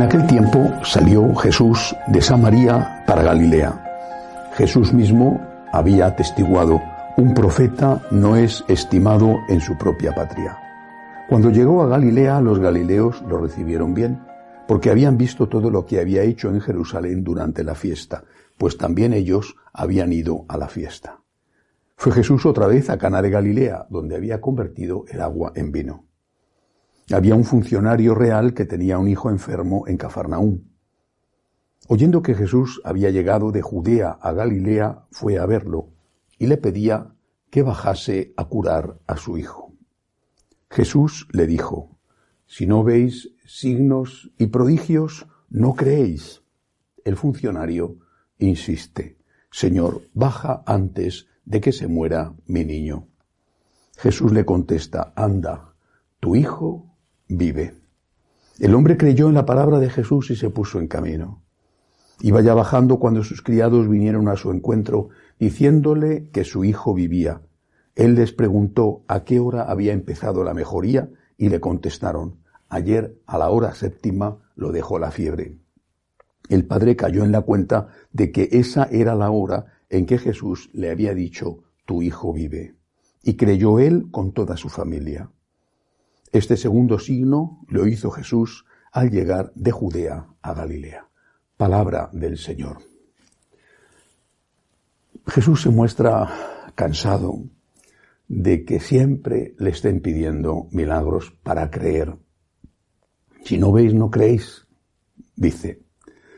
[0.00, 4.50] En aquel tiempo salió Jesús de Samaria para Galilea.
[4.54, 5.38] Jesús mismo
[5.74, 6.80] había atestiguado,
[7.18, 10.56] un profeta no es estimado en su propia patria.
[11.28, 14.22] Cuando llegó a Galilea, los galileos lo recibieron bien,
[14.66, 18.24] porque habían visto todo lo que había hecho en Jerusalén durante la fiesta,
[18.56, 21.20] pues también ellos habían ido a la fiesta.
[21.96, 26.09] Fue Jesús otra vez a Cana de Galilea, donde había convertido el agua en vino.
[27.12, 30.60] Había un funcionario real que tenía un hijo enfermo en Cafarnaúm.
[31.88, 35.88] Oyendo que Jesús había llegado de Judea a Galilea, fue a verlo
[36.38, 37.12] y le pedía
[37.50, 39.74] que bajase a curar a su hijo.
[40.70, 41.98] Jesús le dijo,
[42.46, 46.44] Si no veis signos y prodigios, no creéis.
[47.04, 47.98] El funcionario
[48.38, 49.18] insiste,
[49.50, 53.08] Señor, baja antes de que se muera mi niño.
[53.96, 55.74] Jesús le contesta, anda,
[56.20, 56.89] tu hijo
[57.30, 57.74] vive.
[58.58, 61.42] El hombre creyó en la palabra de Jesús y se puso en camino.
[62.20, 67.40] Iba ya bajando cuando sus criados vinieron a su encuentro diciéndole que su hijo vivía.
[67.94, 71.08] Él les preguntó a qué hora había empezado la mejoría
[71.38, 75.56] y le contestaron, ayer a la hora séptima lo dejó la fiebre.
[76.50, 80.68] El padre cayó en la cuenta de que esa era la hora en que Jesús
[80.72, 82.74] le había dicho, tu hijo vive.
[83.22, 85.30] Y creyó él con toda su familia.
[86.32, 91.08] Este segundo signo lo hizo Jesús al llegar de Judea a Galilea.
[91.56, 92.78] Palabra del Señor.
[95.26, 97.42] Jesús se muestra cansado
[98.28, 102.16] de que siempre le estén pidiendo milagros para creer.
[103.44, 104.68] Si no veis, no creéis,
[105.34, 105.82] dice.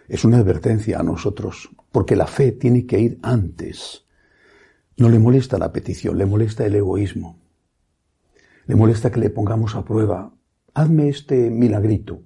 [0.09, 4.07] Es una advertencia a nosotros, porque la fe tiene que ir antes.
[4.97, 7.42] No le molesta la petición, le molesta el egoísmo.
[8.67, 10.33] Le molesta que le pongamos a prueba.
[10.75, 12.23] Hazme este milagrito.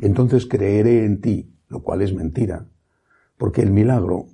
[0.00, 2.66] Entonces creeré en ti, lo cual es mentira.
[3.36, 4.26] Porque el milagro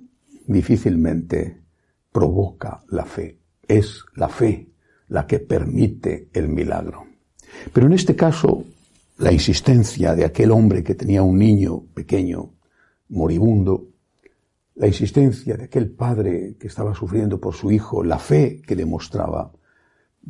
[0.47, 1.61] difícilmente
[2.11, 3.39] provoca la fe.
[3.67, 4.69] Es la fe
[5.07, 7.05] la que permite el milagro.
[7.73, 8.63] Pero en este caso,
[9.17, 12.53] la insistencia de aquel hombre que tenía un niño pequeño,
[13.09, 13.89] moribundo,
[14.75, 19.51] la insistencia de aquel padre que estaba sufriendo por su hijo, la fe que demostraba,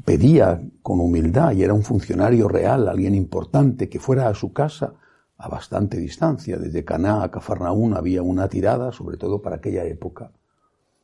[0.05, 4.93] pedía con humildad y era un funcionario real, alguien importante, que fuera a su casa
[5.37, 6.57] a bastante distancia.
[6.57, 10.31] Desde Caná a Cafarnaún había una tirada, sobre todo para aquella época.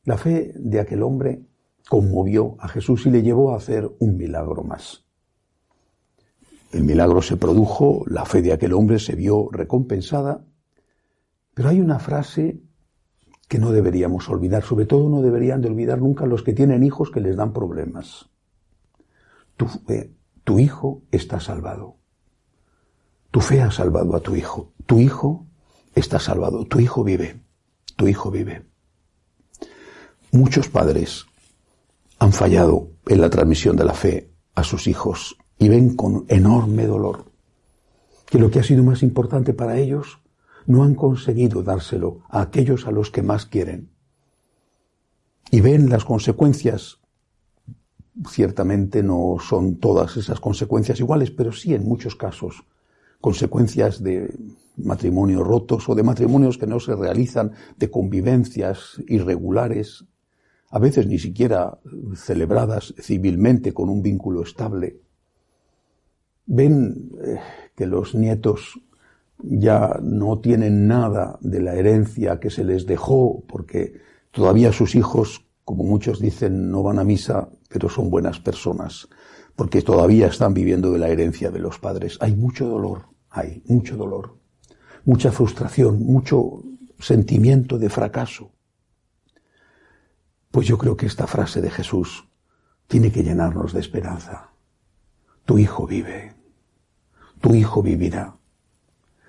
[0.05, 1.41] La fe de aquel hombre
[1.89, 5.03] conmovió a Jesús y le llevó a hacer un milagro más.
[6.71, 10.45] El milagro se produjo, la fe de aquel hombre se vio recompensada,
[11.53, 12.59] pero hay una frase
[13.47, 17.09] que no deberíamos olvidar, sobre todo no deberían de olvidar nunca los que tienen hijos
[17.09, 18.29] que les dan problemas
[19.57, 19.67] tu,
[20.43, 21.97] tu hijo está salvado.
[23.31, 24.71] Tu fe ha salvado a tu hijo.
[24.85, 25.45] Tu hijo
[25.93, 26.65] está salvado.
[26.65, 27.41] Tu hijo vive.
[27.95, 28.65] Tu hijo vive.
[30.31, 31.25] Muchos padres
[32.19, 36.85] han fallado en la transmisión de la fe a sus hijos y ven con enorme
[36.85, 37.25] dolor
[38.25, 40.19] que lo que ha sido más importante para ellos
[40.65, 43.89] no han conseguido dárselo a aquellos a los que más quieren.
[45.49, 46.99] Y ven las consecuencias
[48.29, 52.63] Ciertamente no son todas esas consecuencias iguales, pero sí en muchos casos
[53.21, 54.33] consecuencias de
[54.77, 60.05] matrimonios rotos o de matrimonios que no se realizan, de convivencias irregulares,
[60.69, 61.79] a veces ni siquiera
[62.15, 64.99] celebradas civilmente con un vínculo estable.
[66.45, 67.39] Ven eh,
[67.75, 68.79] que los nietos
[69.39, 75.45] ya no tienen nada de la herencia que se les dejó porque todavía sus hijos,
[75.67, 79.09] como muchos dicen, no van a misa pero son buenas personas,
[79.53, 82.17] porque todavía están viviendo de la herencia de los padres.
[82.21, 84.37] Hay mucho dolor, hay mucho dolor,
[85.03, 86.63] mucha frustración, mucho
[86.99, 88.53] sentimiento de fracaso.
[90.51, 92.29] Pues yo creo que esta frase de Jesús
[92.87, 94.51] tiene que llenarnos de esperanza.
[95.43, 96.33] Tu hijo vive,
[97.41, 98.37] tu hijo vivirá.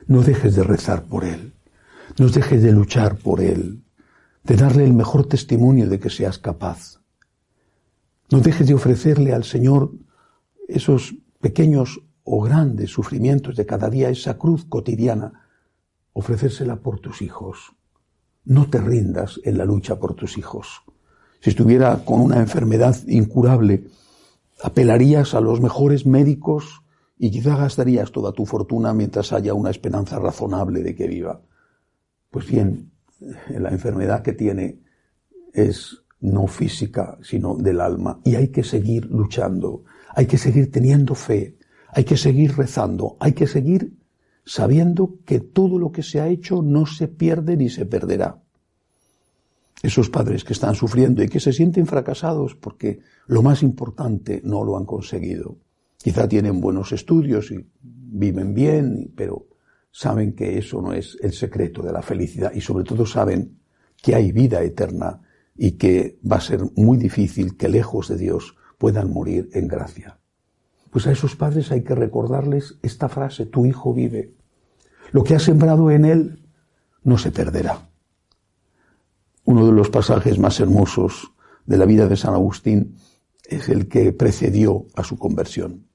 [0.07, 1.55] No dejes de rezar por él,
[2.17, 3.83] no dejes de luchar por él,
[4.45, 7.01] de darle el mejor testimonio de que seas capaz
[8.31, 9.93] No dejes de ofrecerle al Señor
[10.69, 15.47] esos pequeños o grandes sufrimientos de cada día, esa cruz cotidiana,
[16.13, 17.73] ofrecérsela por tus hijos.
[18.45, 20.83] No te rindas en la lucha por tus hijos.
[21.41, 23.87] Si estuviera con una enfermedad incurable,
[24.63, 26.83] apelarías a los mejores médicos
[27.17, 31.41] y quizá gastarías toda tu fortuna mientras haya una esperanza razonable de que viva.
[32.31, 32.93] Pues bien,
[33.51, 34.81] la enfermedad que tiene
[35.53, 38.21] es no física, sino del alma.
[38.25, 39.85] Y hay que seguir luchando,
[40.15, 41.57] hay que seguir teniendo fe,
[41.89, 43.93] hay que seguir rezando, hay que seguir
[44.45, 48.43] sabiendo que todo lo que se ha hecho no se pierde ni se perderá.
[49.83, 54.65] Esos padres que están sufriendo y que se sienten fracasados porque lo más importante no
[54.65, 55.59] lo han conseguido.
[55.99, 59.48] Quizá tienen buenos estudios y viven bien, pero
[59.91, 63.59] saben que eso no es el secreto de la felicidad y sobre todo saben
[64.03, 65.21] que hay vida eterna
[65.57, 70.19] y que va a ser muy difícil que lejos de Dios puedan morir en gracia.
[70.91, 74.35] Pues a esos padres hay que recordarles esta frase, tu hijo vive.
[75.11, 76.49] Lo que ha sembrado en él
[77.03, 77.89] no se perderá.
[79.45, 81.33] Uno de los pasajes más hermosos
[81.67, 82.97] de la vida de San Agustín
[83.45, 85.87] es el que precedió a su conversión.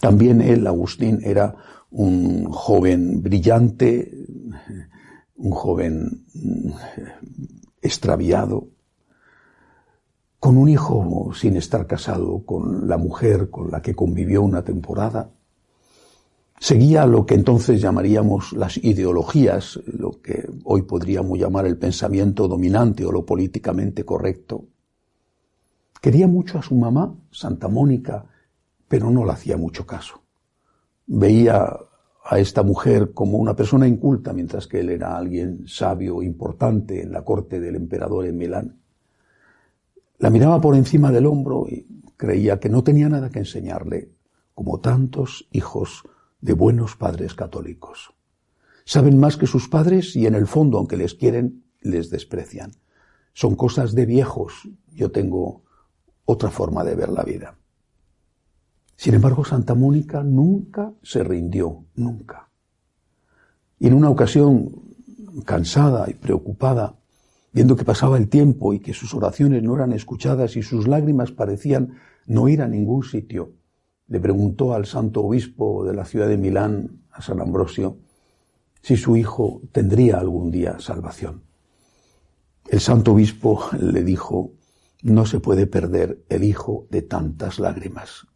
[0.00, 1.56] También él, Agustín, era
[1.94, 4.10] un joven brillante,
[5.36, 6.70] un joven mm,
[7.80, 8.68] extraviado,
[10.40, 15.30] con un hijo sin estar casado con la mujer con la que convivió una temporada.
[16.58, 23.04] Seguía lo que entonces llamaríamos las ideologías, lo que hoy podríamos llamar el pensamiento dominante
[23.04, 24.64] o lo políticamente correcto.
[26.00, 28.26] Quería mucho a su mamá, Santa Mónica,
[28.88, 30.23] pero no le hacía mucho caso.
[31.06, 31.76] Veía
[32.24, 37.12] a esta mujer como una persona inculta, mientras que él era alguien sabio, importante en
[37.12, 38.80] la corte del emperador en Milán.
[40.18, 41.86] La miraba por encima del hombro y
[42.16, 44.10] creía que no tenía nada que enseñarle,
[44.54, 46.04] como tantos hijos
[46.40, 48.14] de buenos padres católicos.
[48.86, 52.72] Saben más que sus padres y en el fondo, aunque les quieren, les desprecian.
[53.32, 54.68] Son cosas de viejos.
[54.92, 55.64] Yo tengo
[56.24, 57.58] otra forma de ver la vida.
[59.04, 62.48] Sin embargo, Santa Mónica nunca se rindió, nunca.
[63.78, 64.80] Y en una ocasión,
[65.44, 66.96] cansada y preocupada,
[67.52, 71.32] viendo que pasaba el tiempo y que sus oraciones no eran escuchadas y sus lágrimas
[71.32, 73.52] parecían no ir a ningún sitio,
[74.08, 77.98] le preguntó al santo obispo de la ciudad de Milán, a San Ambrosio,
[78.80, 81.42] si su hijo tendría algún día salvación.
[82.70, 84.52] El santo obispo le dijo,
[85.02, 88.28] no se puede perder el hijo de tantas lágrimas.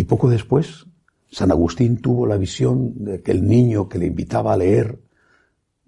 [0.00, 0.86] Y poco después,
[1.30, 4.98] San Agustín tuvo la visión de que el niño que le invitaba a leer,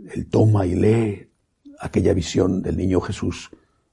[0.06, 1.31] él toma y lee
[1.81, 3.49] aquella visión del niño Jesús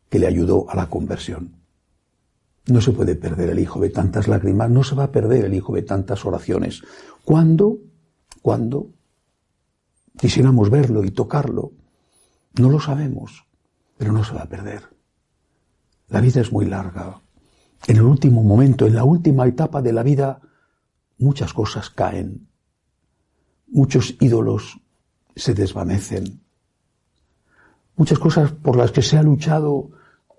[0.09, 1.55] que le ayudó a la conversión.
[2.67, 5.53] No se puede perder el hijo de tantas lágrimas, no se va a perder el
[5.53, 6.81] hijo de tantas oraciones.
[7.23, 7.77] ¿Cuándo?
[8.41, 8.89] Cuando
[10.17, 11.71] quisiéramos verlo y tocarlo,
[12.57, 13.45] no lo sabemos,
[13.97, 14.83] pero no se va a perder.
[16.09, 17.21] La vida es muy larga,
[17.87, 20.41] en el último momento, en la última etapa de la vida,
[21.17, 22.47] muchas cosas caen,
[23.67, 24.79] muchos ídolos
[25.35, 26.41] se desvanecen,
[27.95, 29.91] muchas cosas por las que se ha luchado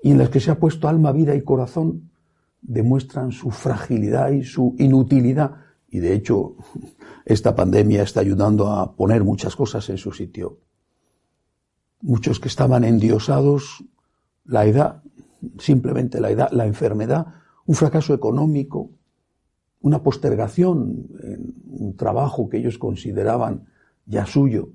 [0.03, 2.11] y en las que se ha puesto alma, vida y corazón
[2.63, 5.57] demuestran su fragilidad y su inutilidad.
[5.89, 6.57] Y de hecho,
[7.25, 10.59] esta pandemia está ayudando a poner muchas cosas en su sitio.
[12.03, 13.85] Muchos que estaban endiosados,
[14.45, 15.03] la edad
[15.59, 17.27] simplemente la edad, la enfermedad,
[17.67, 18.91] un fracaso económico,
[19.81, 23.67] una postergación en un trabajo que ellos consideraban
[24.07, 24.71] ya suyo.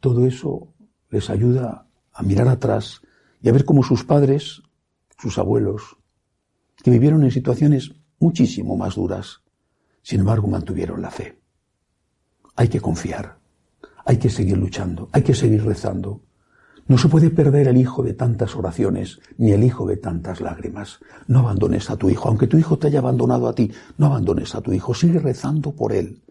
[0.00, 0.72] Todo eso
[1.10, 3.02] les ayuda a mirar atrás
[3.40, 4.62] y a ver cómo sus padres,
[5.18, 5.96] sus abuelos,
[6.82, 9.42] que vivieron en situaciones muchísimo más duras,
[10.02, 11.38] sin embargo mantuvieron la fe.
[12.56, 13.38] Hay que confiar,
[14.04, 16.22] hay que seguir luchando, hay que seguir rezando,
[16.88, 21.00] no se puede perder el hijo de tantas oraciones, ni el hijo de tantas lágrimas.
[21.26, 24.54] No abandones a tu hijo, aunque tu hijo te haya abandonado a ti, no abandones
[24.54, 26.22] a tu hijo, sigue rezando por él.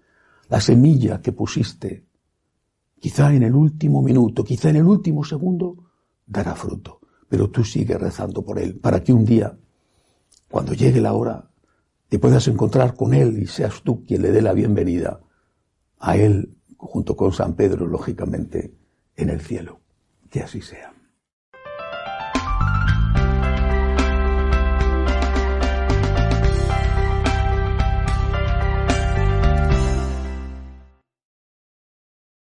[0.47, 2.05] La semilla que pusiste,
[2.99, 5.75] quizá en el último minuto, quizá en el último segundo,
[6.25, 9.57] dará fruto, pero tú sigue rezando por él, para que un día,
[10.49, 11.49] cuando llegue la hora,
[12.07, 15.19] te puedas encontrar con él y seas tú quien le dé la bienvenida
[15.99, 18.73] a él, junto con San Pedro, lógicamente,
[19.17, 19.84] en el cielo.
[20.35, 20.94] Que así sea.